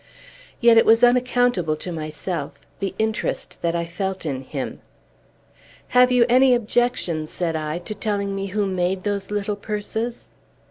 Yet 0.61 0.79
it 0.79 0.85
was 0.87 1.03
unaccountable 1.03 1.75
to 1.75 1.91
myself, 1.91 2.53
the 2.79 2.95
interest 2.97 3.61
that 3.61 3.75
I 3.75 3.85
felt 3.85 4.25
in 4.25 4.41
him. 4.41 4.79
"Have 5.89 6.11
you 6.11 6.25
any 6.27 6.55
objection," 6.55 7.27
said 7.27 7.55
I, 7.55 7.77
"to 7.77 7.93
telling 7.93 8.33
me 8.33 8.47
who 8.47 8.65
made 8.65 9.03
those 9.03 9.29
little 9.29 9.55
purses?" 9.55 10.31